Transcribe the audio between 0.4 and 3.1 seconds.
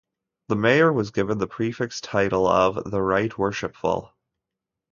The Mayor was given the prefix title of "The